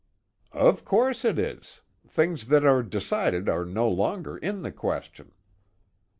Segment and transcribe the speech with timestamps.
[0.55, 1.81] "Of course it is.
[2.07, 5.31] Things that are decided are no longer in the question."